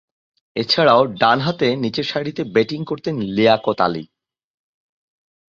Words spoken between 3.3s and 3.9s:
Liaquat